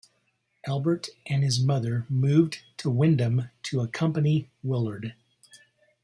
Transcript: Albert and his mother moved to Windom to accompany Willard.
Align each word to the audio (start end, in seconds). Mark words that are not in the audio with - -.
Albert 0.67 1.09
and 1.27 1.43
his 1.43 1.63
mother 1.63 2.07
moved 2.09 2.63
to 2.75 2.89
Windom 2.89 3.51
to 3.61 3.81
accompany 3.81 4.49
Willard. 4.63 5.13